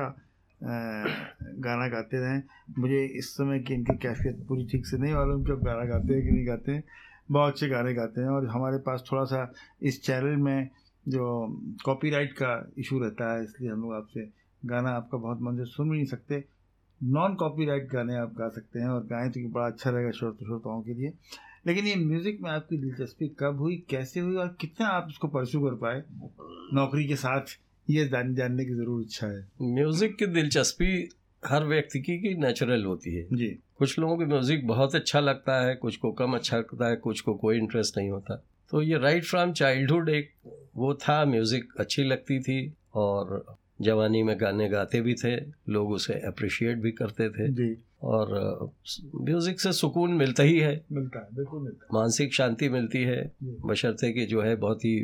गाना 1.62 1.88
गाते 1.88 2.17
रहे। 2.17 2.38
मुझे 2.81 3.03
इस 3.19 3.29
समय 3.31 3.60
की 3.60 3.74
इनकी 3.74 3.98
कैफियत 3.98 4.45
पूरी 4.48 4.65
ठीक 4.72 4.86
से 4.86 4.98
नहीं 4.98 5.13
मालूम 5.13 5.43
कि 5.45 5.51
अब 5.51 5.63
गाना 5.63 5.86
गाते 5.86 6.13
हैं 6.13 6.24
कि 6.24 6.31
नहीं 6.31 6.48
गाते 6.48 6.72
हैं। 6.72 6.84
बहुत 7.31 7.53
अच्छे 7.53 7.67
गाने 7.69 7.93
गाते 7.93 8.22
हैं 8.22 8.29
और 8.29 8.48
हमारे 8.48 8.77
पास 8.88 9.03
थोड़ा 9.12 9.24
सा 9.25 9.51
इस 9.81 10.01
चैनल 10.05 10.36
में 10.41 10.69
जो 11.05 11.25
कॉपीराइट 11.86 12.34
का 12.34 12.51
इशू 12.77 13.00
रहता 13.00 13.34
है, 13.34 13.43
इसलिए 13.43 13.72
हम 13.72 13.81
लोग 13.81 13.93
आपसे 13.93 14.27
गाना 14.63 14.89
आपका 14.91 15.17
बहुत 15.17 15.41
मन 15.41 15.57
से 15.57 15.65
सुन 15.65 15.89
भी 15.89 15.95
नहीं 15.95 16.05
सकते। 16.07 16.43
नॉन 17.01 17.36
कॉपीराइट 17.36 17.89
गाने 17.91 18.15
आप 18.17 18.34
गा 18.38 18.48
सकते 18.50 18.79
हैं 18.79 18.88
और 18.89 19.01
गाएँ 19.05 19.29
तो 19.29 19.48
बड़ा 19.50 19.65
अच्छा 19.65 19.89
रहेगा 19.89 20.12
श्रोत 20.12 20.38
श्रोताओं 20.43 20.81
के 20.81 20.93
लिए। 20.93 21.13
लेकिन 21.65 21.88
ये 21.88 21.95
म्यूज़िक 21.95 22.39
में 22.41 22.50
आपकी 22.51 22.77
दिलचस्पी 22.77 23.27
कब 23.39 23.60
हुई 23.60 23.75
कैसे 23.89 24.19
हुई 24.19 24.36
और 24.36 24.55
कितना 24.62 24.88
आप 24.88 25.07
इसको 25.10 25.27
परस्यू 25.27 25.62
कर 25.62 25.75
पाए? 25.75 26.03
नौकरी 26.74 27.07
के 27.07 27.15
साथ 27.15 27.57
ये 27.88 28.07
जान 28.07 28.34
जानने 28.36 28.65
की 28.65 28.74
ज़रूर 28.74 29.01
इच्छा 29.01 29.27
है। 29.27 29.48
म्यूज़िक 29.62 30.15
की 30.15 30.25
दिलचस्पी 30.27 31.10
हर 31.43 31.63
व्यक्ति 31.63 32.00
की 32.00 32.17
की 32.17 32.34
नेचुरल 32.36 32.84
होती 32.86 33.15
है। 33.15 33.27
जी। 33.34 33.48
कुछ 33.77 33.98
लोगों 34.00 34.17
को 34.17 34.25
म्यूज़िक 34.25 34.67
बहुत 34.67 34.95
अच्छा 34.95 35.19
लगता 35.19 35.60
है 35.65 35.75
कुछ 35.75 35.98
को 35.98 36.12
कम 36.12 36.36
अच्छा 36.36 36.57
लगता 36.57 36.89
है 36.89 36.95
कुछ 36.95 37.22
को 37.22 37.34
कोई 37.34 37.57
इंटरेस्ट 37.57 37.98
नहीं 37.98 38.10
होता। 38.10 38.36
तो 38.72 38.81
ये 38.81 38.98
राइट 38.98 39.25
फ्रॉम 39.25 39.51
चाइल्डहुड 39.51 40.10
एक 40.10 40.31
वो 40.75 40.93
था 40.93 41.24
म्यूज़िक 41.25 41.74
अच्छी 41.79 42.03
लगती 42.03 42.39
थी 42.39 42.74
और 42.95 43.57
जवानी 43.81 44.24
में 44.24 44.36
गाने 44.41 44.69
गाते 44.69 45.01
भी 45.01 45.13
थे 45.13 45.36
लोग 45.72 45.91
उसे 45.91 46.13
अप्रिशिएट 46.27 46.77
भी 46.77 46.91
करते 46.91 47.29
थे। 47.29 47.48
जी। 47.48 47.67
और 48.06 48.34
म्यूज़िक 49.18 49.60
से 49.60 49.72
सुकून 49.74 50.14
मिलता 50.14 50.44
ही 50.44 50.58
है। 50.60 50.74
मिलता 50.92 51.20
है 51.20 51.36
बिल्कुल 51.36 51.62
मिलता 51.62 51.86
है। 51.86 52.00
मानसिक 52.00 52.34
शांति 52.34 52.70
मिलती 52.70 53.02
है। 53.04 53.32
बशर्ते 53.44 54.12
कि 54.14 54.26
जो 54.26 54.42
है 54.42 54.56
बहुत 54.56 54.86
ही 54.86 55.00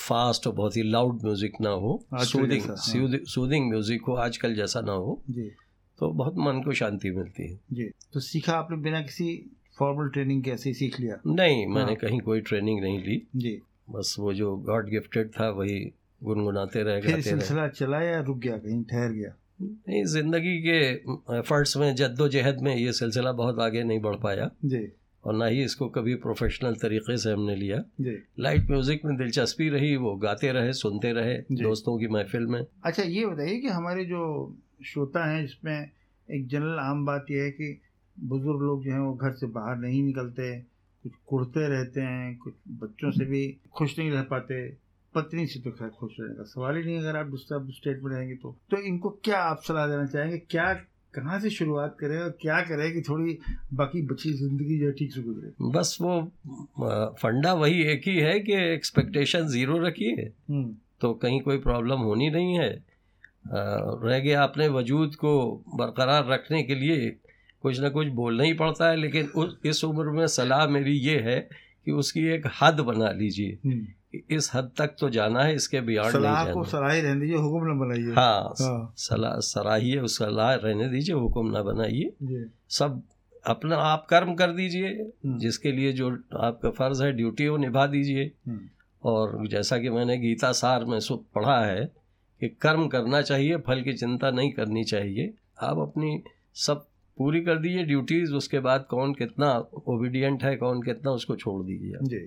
फास्ट 0.00 0.46
और 0.46 0.52
बहुत 0.54 0.76
ही 0.76 0.82
लाउड 0.82 1.22
म्यूज़िक 1.22 1.60
ना 1.60 1.70
हो 1.70 2.02
सूदिंग 2.14 2.62
हाँ। 2.62 2.76
सूदिंग 2.76 3.68
म्यूज़िक 3.68 4.02
हो 4.08 4.14
आजकल 4.16 4.54
जैसा 4.54 4.80
ना 4.80 4.92
हो 4.92 5.20
जी। 5.30 5.50
तो 5.98 6.10
बहुत 6.12 6.34
मन 6.38 6.62
को 6.64 6.72
शांति 6.72 7.10
मिलती 7.10 7.48
है। 7.50 7.58
जी। 7.72 7.90
तो 8.12 8.20
सीखा 8.20 8.52
आपने 8.52 8.76
बिना 8.76 9.00
किसी 9.02 9.28
फॉर्मल 9.78 10.08
ट्रेनिंग 10.08 10.42
के 10.44 10.50
ऐसे 10.50 10.72
सीख 10.74 10.98
लिया? 11.00 11.20
नहीं 11.26 11.66
मैंने 11.66 11.92
हाँ। 11.92 11.94
कहीं 11.94 12.20
कोई 12.20 12.40
ट्रेनिंग 12.40 12.80
नहीं 12.80 12.98
ली। 13.04 13.22
जी। 13.36 13.60
बस 13.90 14.14
वो 14.18 14.32
जो 14.34 14.56
गॉड 14.66 14.88
गिफ्टेड 14.90 15.30
था 15.30 15.48
वही 15.50 15.78
गुनगुनाते 16.22 16.82
रहे 16.82 17.00
रहे। 17.00 17.22
सिलसिला 17.22 17.68
चला 17.68 18.00
या 18.02 18.20
रुक 18.20 18.38
गया 18.38 18.56
कहीं 18.58 18.82
ठहर 18.84 19.12
गया? 19.12 19.34
नहीं 19.58 20.04
ज़िंदगी 20.04 20.58
के 20.62 20.78
एफर्ट्स 21.38 21.76
में 21.76 21.94
जद्दोजहद 21.94 22.60
में 22.62 22.74
ये 22.76 22.92
सिलसिला 22.92 23.32
बहुत 23.32 23.58
आगे 23.60 23.82
नहीं 23.84 24.00
बढ़ 24.00 24.16
पाया। 24.16 24.50
जी। 24.64 24.86
और 25.24 25.34
ना 25.34 25.46
ही 25.46 25.62
इसको 25.64 25.88
कभी 25.88 26.14
प्रोफेशनल 26.14 26.74
तरीके 26.74 27.16
से 27.16 27.32
हमने 27.32 27.54
लिया। 27.56 27.78
जी। 28.00 28.16
लाइट 28.40 28.70
म्यूज़िक 28.70 29.04
में 29.04 29.16
दिलचस्पी 29.16 29.68
रही 29.68 29.96
वो 29.96 30.14
गाते 30.16 30.52
रहे 30.52 30.72
सुनते 30.72 31.12
रहे 31.12 31.34
दोस्तों 31.52 31.98
की 31.98 32.08
महफिल 32.08 32.46
में। 32.46 32.60
अच्छा 32.84 33.02
ये 33.02 33.26
बताइए 33.26 33.58
कि 33.60 33.68
हमारे 33.68 34.04
जो 34.04 34.22
श्रोता 34.86 35.24
हैं 35.30 35.42
इसमें 35.44 35.90
एक 36.28 36.46
जनरल 36.48 36.78
आम 36.80 37.04
बात 37.06 37.26
यह 37.30 37.42
है 37.42 37.50
कि 37.50 37.78
बुज़ुर्ग 38.16 38.62
लोग 38.62 38.84
जो 38.84 38.92
हैं 38.92 38.98
वो 38.98 39.12
घर 39.14 39.32
से 39.32 39.46
बाहर 39.46 39.76
नहीं 39.76 40.02
निकलते 40.02 40.56
कुछ 41.04 41.12
कुड़ते 41.26 41.68
रहते 41.68 42.00
हैं 42.00 42.36
कुछ 42.36 42.54
बच्चों 42.82 43.10
से 43.10 43.24
भी 43.24 43.46
खुश 43.72 43.98
नहीं 43.98 44.10
रह 44.10 44.22
पाते। 44.22 44.66
पत्नी 45.16 45.46
से 45.46 45.60
तो 45.60 45.70
खैर 45.72 45.88
खुश 46.00 46.16
रहने 46.20 46.34
का 46.34 46.44
सवाल 46.46 46.76
ही 46.76 46.84
नहीं 46.84 46.98
अगर 46.98 47.16
आप 47.16 47.30
डिस्टर्ब 47.30 47.70
स्टेट 47.72 48.02
में 48.02 48.10
रहेंगे 48.12 48.34
तो। 48.34 48.56
तो 48.70 48.80
इनको 48.86 49.10
क्या 49.24 49.38
आप 49.44 49.62
सलाह 49.64 49.86
देना 49.86 50.06
चाहेंगे? 50.06 50.38
क्या 50.50 50.72
कहाँ 51.14 51.38
से 51.40 51.50
शुरुआत 51.50 51.96
करें 52.00 52.18
और 52.18 52.30
क्या 52.40 52.60
करें 52.62 52.92
कि 52.94 53.00
थोड़ी 53.02 53.38
बाकी 53.74 54.02
बची 54.06 54.32
ज़िंदगी 54.38 54.78
जो 54.78 54.86
है 54.86 54.92
ठीक 54.92 55.12
से 55.12 55.22
गुजरे? 55.22 55.52
बस 55.70 55.96
वो 56.00 56.20
फंडा 57.22 57.52
वही 57.54 57.82
एक 57.92 58.08
ही 58.08 58.16
है 58.18 58.38
कि 58.40 58.54
एक्सपेक्टेशन 58.64 59.46
ज़ीरो 59.48 59.78
रखिए। 59.86 60.30
हम्म। 60.50 60.74
तो 61.00 61.12
कहीं 61.22 61.40
कोई 61.40 61.58
प्रॉब्लम 61.60 62.00
होनी 62.00 62.28
नहीं 62.30 62.58
है। 62.58 62.70
रह 63.48 64.18
गया 64.18 64.42
अपने 64.42 64.68
वजूद 64.70 65.14
को 65.14 65.32
बरकरार 65.74 66.26
रखने 66.28 66.62
के 66.62 66.74
लिए। 66.74 67.10
कुछ 67.62 67.80
ना 67.80 67.88
कुछ 67.88 68.08
बोलना 68.14 68.44
ही 68.44 68.52
पड़ता 68.54 68.88
है 68.90 68.96
लेकिन 68.96 69.26
उस 69.36 69.56
इस 69.66 69.84
उम्र 69.84 70.10
में 70.10 70.26
सलाह 70.28 70.66
मेरी 70.68 70.98
ये 70.98 71.18
है 71.20 71.38
कि 71.86 71.92
उसकी 71.92 72.26
एक 72.34 72.46
हद 72.62 72.80
बना 72.86 73.10
लीजिए। 73.12 73.58
हम्म। 73.66 73.86
इस 74.30 74.50
हद 74.54 74.70
तक 74.78 74.94
तो 75.00 75.10
जाना 75.10 75.42
है 75.42 75.54
इसके 75.54 75.80
बियॉन्ड 75.80 76.12
सलाह 76.12 76.44
को 76.44 76.64
जाना। 76.64 76.70
सलाह 76.70 76.92
ही 76.92 77.00
रहने 77.00 77.20
दीजिए 77.20 77.36
हुक्म 77.36 77.70
न 77.70 77.78
बनाइए। 77.78 78.14
हाँ 78.14 78.54
हाँ। 78.60 78.94
सलाह 78.96 79.38
सराहिए 79.40 80.00
उस 80.00 80.18
सलाह 80.18 80.54
रहने 80.54 80.88
दीजिए 80.88 81.14
हुक्म 81.14 81.50
ना 81.50 81.62
बनाइए। 81.62 82.46
सब 82.68 83.02
अपना 83.44 83.76
आप 83.76 84.06
कर्म 84.10 84.34
कर 84.34 84.52
दीजिए 84.52 84.88
हम्म। 84.88 85.38
जिसके 85.38 85.72
लिए 85.72 85.92
जो 85.92 86.10
आपका 86.40 86.70
फ़र्ज़ 86.70 87.02
है 87.04 87.12
ड्यूटी 87.12 87.48
वो 87.48 87.56
निभा 87.56 87.86
दीजिए। 87.86 88.24
हम्म। 88.46 88.60
और 89.02 89.46
जैसा 89.48 89.78
कि 89.78 89.90
मैंने 89.90 90.16
गीता 90.18 90.52
सार 90.52 90.84
में 90.84 90.98
सु 91.00 91.16
पढ़ा 91.34 91.58
है 91.64 91.84
कि 92.40 92.48
कर्म 92.60 92.86
करना 92.88 93.22
चाहिए 93.22 93.56
फल 93.56 93.82
की 93.82 93.92
चिंता 93.92 94.30
नहीं 94.30 94.52
करनी 94.52 94.84
चाहिए। 94.84 95.34
आप 95.62 95.78
अपनी 95.78 96.22
सब 96.54 96.86
पूरी 97.18 97.40
कर 97.40 97.58
दीजिए 97.58 97.82
ड्यूटीज़ 97.82 98.32
उसके 98.34 98.58
बाद 98.58 98.86
कौन 98.90 99.12
कितना 99.14 99.52
ओबीडियंट 99.88 100.42
है 100.44 100.56
कौन 100.56 100.82
कितना 100.82 101.10
उसको 101.10 101.36
छोड़ 101.36 101.62
दीजिए 101.66 101.98
जी। 102.02 102.18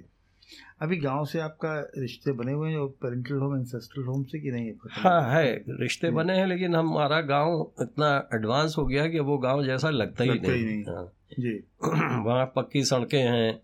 अभी 0.82 0.98
गाँव 0.98 1.26
से 1.26 1.40
आपका 1.40 1.92
रिश्ते 1.98 2.32
बने 2.32 2.52
हुए 2.52 2.72
हैं 2.72 2.88
पेरेंटल 2.88 3.36
होम 3.36 3.58
एंसेस्ट्रल 3.60 4.04
होम 4.04 4.24
से 4.24 4.40
कि 4.40 4.52
नहीं 4.52 4.66
है? 4.66 4.76
हाँ 4.92 5.34
है 5.34 5.64
रिश्ते। 5.70 6.12
बने 6.12 6.38
हैं 6.38 6.48
लेकिन 6.48 6.76
हमारा 6.76 7.22
गाँव 7.22 7.72
इतना 7.82 8.30
एडवांस 8.34 8.76
हो 8.78 8.86
गया 8.86 9.08
कि 9.08 9.20
वो 9.20 9.38
गाँव 9.38 9.66
जैसा 9.66 9.90
लगता 9.90 10.24
ही 10.24 10.30
लगता 10.30 10.52
ही 10.52 10.66
नहीं। 10.66 10.76
नहीं। 10.76 10.84
हाँ। 10.84 11.14
जी। 11.40 11.64
वहाँ 12.26 12.54
पक्की 12.56 12.84
सड़कें 12.84 13.24
हैं 13.24 13.62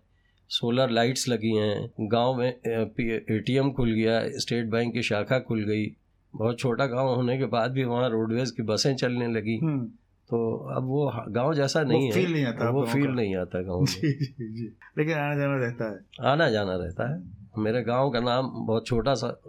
सोलर 0.48 0.90
लाइट्स 0.90 1.28
लगी 1.28 1.52
हैं 1.52 1.90
गाँव 2.00 2.34
में 2.34 2.48
एटीएम 2.48 3.72
खुल 3.72 3.92
गया 3.92 4.28
स्टेट 4.28 4.66
बैंक 4.66 4.92
की 4.92 5.02
शाखा 5.02 5.38
खुल 5.38 5.64
गई। 5.64 5.96
बहुत 6.36 6.58
छोटा 6.58 6.86
गाँव 6.86 7.14
होने 7.14 7.38
के 7.38 7.44
बाद 7.44 7.70
भी 7.70 7.84
वहाँ 7.84 8.10
रोडवेज़ 8.10 8.52
की 8.52 8.62
बसें 8.62 8.96
चलने 8.96 9.28
लगी। 9.28 9.58
हम्म। 9.58 9.88
तो 10.30 10.56
अब 10.76 10.84
वो 10.84 11.12
गाँव 11.28 11.54
जैसा 11.54 11.82
नहीं 11.82 12.12
है। 12.12 12.20
है 12.20 12.32
नहीं 12.32 12.44
आता 12.44 12.70
वो 12.70 12.84
फील। 12.86 13.06
नहीं 13.06 13.36
आता 13.36 13.62
गाँव 13.62 13.86
जी 13.88 14.12
जी 14.12 14.52
जी। 14.52 14.72
लेकिन 14.98 15.14
आना 15.14 15.36
जाना 15.36 15.56
रहता 15.56 15.90
है। 15.92 16.00
आना 16.32 16.50
जाना 16.50 16.76
रहता 16.76 17.14
है। 17.14 17.22
मेरे 17.58 17.82
गाँव 17.82 18.10
का 18.10 18.20
नाम 18.20 18.50
बहुत 18.66 18.86
छोटा 18.86 19.14
सा 19.14 19.40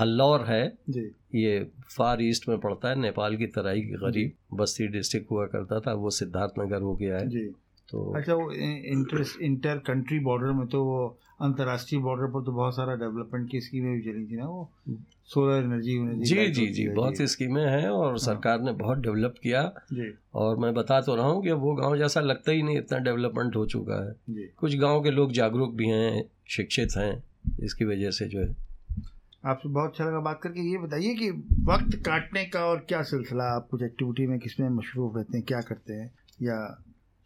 हल्लौर 0.00 0.40
है। 0.40 0.78
जी। 0.90 1.00
ये 1.34 1.70
फार 1.96 2.22
ईस्ट 2.22 2.48
में 2.48 2.58
पड़ता 2.58 2.88
है। 2.88 2.94
नेपाल 2.98 3.36
की 3.36 3.46
तराई 3.46 3.80
के 3.80 3.94
करीब 3.96 4.56
बस्ती 4.56 4.86
डिस्ट्रिक्ट 4.86 5.30
हुआ 5.30 5.46
करता 5.46 5.80
था। 5.80 5.92
वो 5.92 6.10
सिद्धार्थ 6.10 6.52
नगर 6.58 6.82
हो 6.82 6.96
गया 6.96 7.16
है। 7.18 7.28
जी। 7.28 7.54
तो 7.90 8.12
अच्छा 8.16 8.34
वो 8.34 8.52
इंटर 8.52 9.24
इंटर 9.40 9.78
कंट्री 9.78 10.18
बॉर्डर 10.20 10.52
में 10.52 10.66
तो 10.66 10.84
वो 10.84 11.18
अंतर्राष्ट्रीय 11.42 12.00
बॉर्डर 12.00 12.26
पर 12.26 12.44
तो 12.44 12.52
बहुत 12.52 12.76
सारा 12.76 12.94
डेवलपमेंट 12.94 13.50
की 13.50 13.60
स्कीमें 13.60 13.92
भी 13.92 14.00
चली 14.02 14.26
थी 14.26 14.36
ना 14.36 14.46
वो? 14.46 14.70
सोलर 15.24 15.64
एनर्जी 15.64 16.24
जी 16.24 16.50
जी 16.50 16.66
जी 16.66 16.88
बहुत 16.88 17.16
सी 17.16 17.26
स्कीमें 17.26 17.66
हैं 17.66 17.88
और 17.88 18.08
हाँ। 18.08 18.18
सरकार 18.18 18.60
ने 18.60 18.72
बहुत 18.72 18.98
डेवलप 18.98 19.34
किया। 19.42 19.62
जी। 19.92 20.14
और 20.34 20.56
मैं 20.56 20.74
बता 20.74 21.00
तो 21.00 21.16
रहा 21.16 21.26
हूँ 21.26 21.42
कि 21.42 21.52
वो 21.52 21.74
गाँव 21.74 21.96
जैसा 21.98 22.20
लगता 22.20 22.52
ही 22.52 22.62
नहीं 22.62 22.78
इतना 22.78 22.98
डेवलपमेंट 22.98 23.56
हो 23.56 23.66
चुका 23.66 24.06
है। 24.06 24.12
जी। 24.30 24.50
कुछ 24.56 24.76
गाँव 24.76 25.02
के 25.02 25.10
लोग 25.10 25.32
जागरूक 25.32 25.74
भी 25.74 25.88
हैं 25.88 26.24
शिक्षित 26.48 26.88
हैं 26.96 27.24
इसकी 27.60 27.84
वजह 27.84 28.10
से 28.10 28.26
जो 28.26 28.40
है। 28.40 28.56
आपसे 29.44 29.68
बहुत 29.68 29.90
अच्छा 29.90 30.04
लगा 30.04 30.20
बात 30.20 30.40
करके। 30.42 30.70
ये 30.72 30.78
बताइए 30.78 31.14
कि 31.14 31.30
वक्त 31.64 31.96
काटने 31.96 32.44
का 32.44 32.64
और 32.64 32.78
क्या 32.78 33.02
सिलसिला 33.02 33.44
आप 33.44 33.68
कुछ 33.70 33.82
एक्टिविटी 33.82 34.26
में 34.26 34.38
किसमें 34.38 34.68
मशरूफ 34.68 35.16
रहते 35.16 35.38
हैं 35.38 35.46
क्या 35.46 35.60
करते 35.60 35.92
हैं? 35.92 36.10
या 36.42 36.83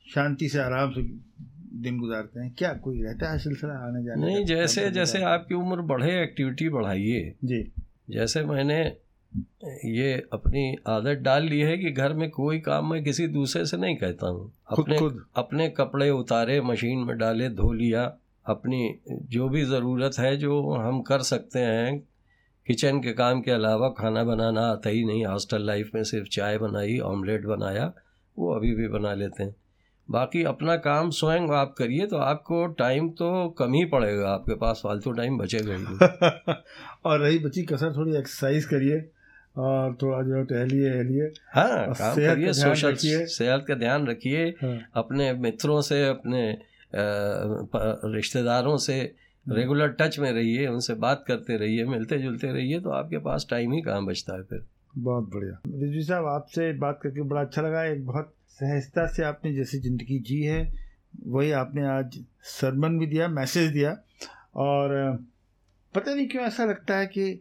शांति 0.09 0.49
से 0.49 0.59
आराम 0.59 0.91
से 0.91 1.03
दिन 1.83 1.99
गुजारते 1.99 2.41
हैं। 2.41 2.55
क्या 2.59 2.73
कोई 2.75 3.03
रहता 3.03 3.31
है 3.33 3.39
सिलसिला 3.39 3.75
आने 3.87 4.05
जाने 4.05 4.27
नहीं 4.27 4.45
जैसे 4.45 4.91
जैसे 4.91 5.23
आपकी 5.23 5.55
उम्र 5.55 5.83
बढ़े 5.83 6.23
एक्टिविटी 6.23 6.69
बढ़ाइए। 6.69 7.35
जी। 7.45 7.63
जैसे 8.11 8.43
मैंने 8.43 8.81
ये 9.85 10.13
अपनी 10.33 10.77
आदत 10.87 11.19
डाल 11.19 11.45
ली 11.45 11.61
है 11.61 11.77
कि 11.79 11.91
घर 11.91 12.13
में 12.13 12.29
कोई 12.31 12.59
काम 12.61 12.91
मैं 12.91 13.03
किसी 13.05 13.27
दूसरे 13.29 13.65
से 13.67 13.77
नहीं 13.77 13.97
कहता 13.97 14.27
हूँ। 14.27 14.53
अपने 14.71 14.99
खुद। 14.99 15.25
अपने 15.37 15.69
कपड़े 15.69 16.11
उतारे 16.11 16.61
मशीन 16.61 16.99
में 16.99 17.17
डाले 17.19 17.49
धो 17.51 17.73
लिया 17.73 18.05
अपनी 18.47 18.99
जो 19.11 19.49
भी 19.49 19.65
ज़रूरत 19.65 20.19
है 20.19 20.37
जो 20.37 20.61
हम 20.73 21.01
कर 21.03 21.23
सकते 21.23 21.59
हैं। 21.59 21.99
किचन 22.67 23.01
के 23.01 23.13
काम 23.13 23.41
के 23.41 23.51
अलावा 23.51 23.89
खाना 23.89 24.25
बनाना 24.25 24.61
आता 24.61 24.91
ही 24.91 25.05
नहीं। 25.05 25.25
हॉस्टल 25.27 25.67
लाइफ 25.67 25.91
में 25.95 26.03
सिर्फ़ 26.05 26.29
चाय 26.29 26.59
बनाई 26.59 26.99
ऑमलेट 26.99 27.45
बनाया 27.47 27.93
वो 28.37 28.53
अभी 28.55 28.75
भी 28.75 28.89
बना 28.89 29.15
लेते 29.15 29.43
हैं। 29.43 29.55
बाकी 30.09 30.43
अपना 30.45 30.77
काम 30.85 31.11
स्वयं 31.11 31.49
आप 31.55 31.75
करिए 31.79 32.07
तो 32.07 32.17
आपको 32.17 32.67
टाइम 32.79 33.09
तो 33.11 33.49
कम 33.59 33.73
ही 33.73 33.85
पड़ेगा। 33.85 34.29
आपके 34.29 34.55
पास 34.55 34.81
फालतू 34.85 35.13
टाइम 35.13 35.39
बचेगा 35.39 35.75
ही 35.75 36.55
और 37.05 37.21
रही 37.21 37.39
बची 37.39 37.63
कसर 37.65 37.93
थोड़ी 37.97 38.17
एक्सरसाइज 38.17 38.65
करिए 38.65 38.99
और 39.59 39.95
थोड़ा 40.03 40.23
जो 40.23 40.43
टहलिए 40.45 40.91
टहलिए 40.91 41.31
हाँ 41.55 41.95
काम 41.95 42.15
सेहत 42.15 42.29
का 42.29 42.35
करिए 42.35 42.53
ध्यान 42.53 42.69
सोशल 42.69 42.93
रखिए। 42.93 43.25
सेहत 43.27 43.65
का 43.69 43.75
ध्यान 43.75 44.07
रखिए। 44.07 44.45
हाँ, 44.63 44.79
अपने 44.97 45.33
मित्रों 45.39 45.81
से 45.83 46.05
अपने 46.09 46.43
रिश्तेदारों 48.15 48.77
से। 48.79 49.01
रेगुलर 49.47 49.89
टच 50.01 50.19
में 50.19 50.31
रहिए 50.33 50.67
उनसे 50.67 50.95
बात 51.03 51.25
करते 51.29 51.57
रहिए 51.57 51.85
मिलते 51.85 52.19
जुलते 52.19 52.53
रहिए 52.53 52.81
तो 52.81 52.91
आपके 52.91 53.19
पास 53.19 53.47
टाइम 53.51 53.73
ही 53.73 53.81
कहाँ 53.83 54.05
बचता 54.07 54.35
है 54.35 54.43
फिर। 54.43 54.65
बहुत 54.99 55.31
बढ़िया। 55.35 55.61
रिजवी 55.69 56.03
साहब 56.03 56.27
आपसे 56.27 56.73
बात 56.79 57.01
करके 57.03 57.23
बड़ा 57.23 57.41
अच्छा 57.41 57.63
लगा। 57.63 57.85
एक 57.85 58.05
बहुत 58.07 58.33
सहजता 58.61 59.07
से 59.07 59.23
आपने 59.25 59.55
जैसे 59.55 59.79
ज़िंदगी 59.81 60.19
जी 60.21 60.43
है 60.43 60.61
वही 61.27 61.51
आपने 61.55 61.87
आज 61.89 62.19
सरमन 62.51 62.99
भी 62.99 63.07
दिया 63.07 63.29
मैसेज 63.31 63.71
दिया। 63.73 63.97
और 64.57 64.95
पता 65.95 66.15
नहीं 66.15 66.27
क्यों 66.29 66.45
ऐसा 66.45 66.65
लगता 66.65 66.97
है 66.97 67.07
कि 67.09 67.41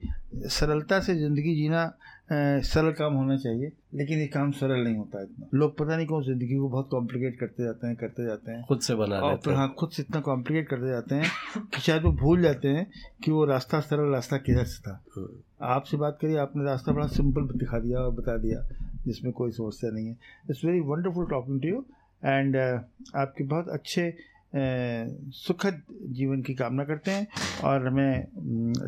सरलता 0.50 1.00
से 1.00 1.16
ज़िंदगी 1.16 1.56
जीना 1.56 1.92
सरल 2.30 2.92
काम 2.92 3.14
होना 3.14 3.36
चाहिए 3.38 3.72
लेकिन 3.96 4.20
ये 4.20 4.26
काम 4.28 4.52
सरल 4.52 4.84
नहीं 4.84 4.96
होता 4.96 5.22
इतना। 5.24 5.48
लोग 5.54 5.78
पता 5.78 5.96
नहीं 5.96 6.08
क्यों 6.08 6.22
ज़िंदगी 6.24 6.56
को 6.56 6.70
बहुत 6.70 6.88
कॉम्प्लिकेट 6.92 7.40
करते 7.40 7.64
जाते 7.64 7.88
हैं 7.88 7.96
करते 7.96 8.26
जाते 8.26 8.52
हैं। 8.52 8.64
खुद 8.68 8.80
से 8.80 8.96
बना 8.96 9.20
और 9.20 9.32
लेते 9.32 9.42
फिर 9.46 9.54
हाँ 9.54 9.74
खुद 9.80 9.90
से 9.90 10.02
इतना 10.04 10.22
कॉम्प्लिकेट 10.22 10.68
करते 10.70 10.90
जाते 10.90 11.16
हैं 11.16 11.66
कि 11.74 11.82
शायद 11.82 12.04
वो 12.04 12.12
भूल 12.14 12.42
जाते 12.42 12.68
हैं 12.68 12.86
कि 13.24 13.32
वो 13.32 13.46
रास्ता 13.46 13.80
सरल 13.82 14.12
रास्ता 14.14 14.38
किधर 14.40 14.66
से 14.66 14.82
था। 14.82 15.02
हम्म। 15.18 15.68
आपसे 15.68 15.98
बात 15.98 16.18
करिए 16.22 16.38
आपने 16.38 16.64
रास्ता 16.66 16.92
बड़ा 16.92 17.08
सिंपल 17.10 17.48
दिखा 17.56 17.80
दिया 17.80 18.00
और 18.00 18.12
बता 18.14 18.38
दिया। 18.38 18.68
जिसमें 19.08 19.34
कोई 19.34 19.52
समस्या 19.54 19.90
नहीं 19.92 20.08
है। 20.08 20.18
It's 20.50 20.64
very 20.66 20.80
wonderful 20.88 21.26
talking 21.30 21.62
to 21.62 21.68
you 21.68 21.86
and 22.22 22.56
आपके 22.56 23.44
बहुत 23.46 23.70
अच्छे 23.70 24.14
सुखद 25.36 25.82
जीवन 26.18 26.42
की 26.42 26.54
कामना 26.56 26.84
करते 26.86 27.12
हैं 27.12 27.28
और 27.64 27.88
हमें 27.88 28.20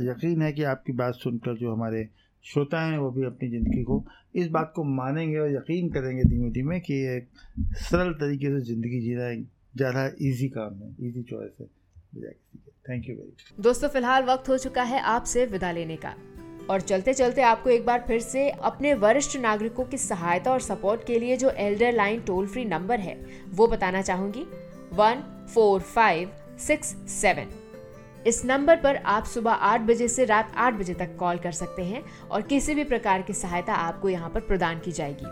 यकीन 0.04 0.42
है 0.42 0.52
कि 0.54 0.64
आपकी 0.66 0.94
बात 0.94 1.14
सुनकर 1.16 1.58
जो 1.58 1.74
हमारे 1.74 2.08
श्रोता 2.46 2.82
हैं 2.82 2.98
वो 2.98 3.10
भी 3.12 3.24
अपनी 3.26 3.50
ज़िंदगी 3.50 3.84
को 3.84 4.04
इस 4.36 4.48
बात 4.50 4.72
को 4.76 4.84
मानेंगे 4.86 5.38
और 5.38 5.52
यकीन 5.52 5.90
करेंगे 5.90 6.24
धीमे 6.24 6.50
धीमे 6.52 6.80
कि 6.80 7.02
एक 7.08 7.28
सरल 7.82 8.14
तरीके 8.14 8.50
से 8.50 8.66
ज़िंदगी 8.66 9.00
जीना 9.02 9.34
ज़्यादा 9.78 10.06
ईजी 10.22 10.48
काम 10.50 10.74
है 10.76 10.96
ईजी 11.08 11.24
चॉइस 11.24 11.58
है। 11.62 12.32
थैंक 12.90 13.10
यू 13.10 13.16
वेरी 13.16 13.62
दोस्तों, 13.62 13.90
फ़िलहाल 13.90 14.24
वक्त 14.26 14.50
हो 14.50 14.58
चुका 14.58 14.84
है 14.84 15.02
आपसे 15.08 15.46
विदा 15.46 15.72
लेने 15.72 15.96
का। 15.96 16.16
और 16.70 16.82
चलते 16.82 17.14
चलते 17.14 17.42
आपको 17.42 17.70
एक 17.70 17.86
बार 17.86 18.04
फिर 18.08 18.20
से 18.20 18.50
अपने 18.50 18.94
वरिष्ठ 18.94 19.38
नागरिकों 19.38 19.84
की 19.84 19.98
सहायता 19.98 20.52
और 20.52 20.60
सपोर्ट 20.60 21.06
के 21.06 21.20
लिए 21.20 21.38
जो 21.38 21.50
elder 21.50 21.94
line 21.94 22.22
toll 22.22 22.48
free 22.48 22.66
number 22.66 23.00
है, 23.00 23.18
वो 23.50 23.68
बताना 23.68 24.02
चाहूँगी। 24.02 24.46
One 24.94 25.24
four 25.54 25.82
five 25.82 26.32
six 26.58 26.96
seven 27.12 27.48
इस 28.28 28.44
नंबर 28.46 28.76
पर 28.76 28.96
आप 28.96 29.26
सुबह 29.26 29.52
आठ 29.52 29.82
बजे 29.82 30.08
से 30.08 30.26
रात 30.26 30.52
आठ 30.56 30.74
बजे 30.74 30.94
तक 30.94 31.16
कॉल 31.18 31.38
कर 31.38 31.52
सकते 31.52 31.84
हैं 31.84 32.04
और 32.32 32.42
किसी 32.42 32.76
भी 32.76 32.84
प्रकार 32.84 33.22
की 33.22 33.34
सहायता 33.34 33.74
आपको 33.74 34.10
यहाँ 34.10 34.30
पर 34.30 34.40
प्रदान 34.40 34.80
की 34.80 34.92
जाएगी। 34.92 35.26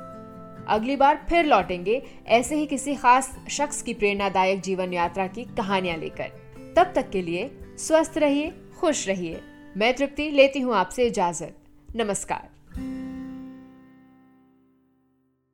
अगली 0.67 0.95
बार 0.95 1.25
फिर 1.29 1.45
लौटेंगे 1.45 2.01
ऐसे 2.27 2.55
ही 2.55 2.65
किसी 2.65 2.95
खास 2.95 3.29
शख्स 3.49 3.81
की 3.81 3.93
प्रेरणादायक 3.93 4.61
जीवन 4.61 4.93
यात्रा 4.93 5.27
की 5.27 5.43
कहानियाँ 5.57 5.97
लेकर। 5.97 6.31
तब 6.77 6.91
तक 6.95 7.09
के 7.09 7.21
लिए 7.21 7.49
स्वस्थ 7.77 8.17
रहिए, 8.17 8.53
खुश 8.79 9.07
रहिए। 9.07 9.41
मैं 9.77 9.93
तृप्ति 9.93 10.29
लेती 10.31 10.59
हूँ 10.59 10.75
आपसे 10.75 11.05
इजाज़त। 11.07 11.55
नमस्कार। 11.95 12.49